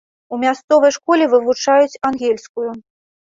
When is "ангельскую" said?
2.09-2.69